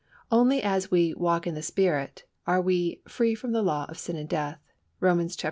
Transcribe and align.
Only 0.31 0.63
as 0.63 0.89
we 0.89 1.13
"walk 1.13 1.45
in 1.45 1.53
the 1.53 1.61
Spirit" 1.61 2.23
are 2.47 2.59
we 2.59 3.03
"free 3.07 3.35
from 3.35 3.51
the 3.51 3.61
law 3.61 3.85
of 3.87 3.99
sin 3.99 4.15
and 4.15 4.27
death" 4.27 4.57
(Romans 4.99 5.35
viii. 5.35 5.39